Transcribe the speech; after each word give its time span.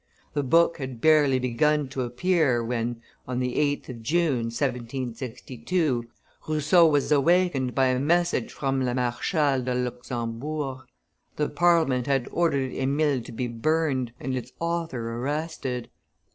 The 0.33 0.41
book 0.41 0.77
had 0.77 0.99
barely 0.99 1.37
begun 1.37 1.87
to 1.89 2.01
appear, 2.01 2.65
when, 2.65 3.03
on 3.27 3.37
the 3.37 3.53
8th 3.57 3.89
of 3.89 4.01
June, 4.01 4.45
1762, 4.45 6.05
Rousseau 6.47 6.87
was 6.87 7.11
awakened 7.11 7.75
by 7.75 7.85
a 7.89 7.99
message 7.99 8.51
from 8.51 8.83
la 8.83 8.95
Marchale 8.95 9.61
de 9.63 9.75
Luxembourg: 9.75 10.79
the 11.35 11.49
Parliament 11.49 12.07
had 12.07 12.27
ordered 12.31 12.73
Emile 12.73 13.21
to 13.21 13.31
be 13.31 13.47
burned, 13.47 14.11
and 14.19 14.35
its 14.35 14.51
author 14.59 15.19
arrested. 15.19 15.87